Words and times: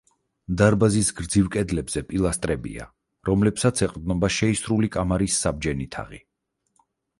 დარბაზის 0.59 1.11
გრძივ 1.19 1.49
კედლებზე 1.55 2.03
პილასტრებია, 2.13 2.87
რომლებსაც 3.31 3.83
ეყრდნობა 3.89 4.33
შეისრული 4.39 4.93
კამარის 4.99 5.39
საბჯენი 5.45 5.91
თაღი. 5.99 6.25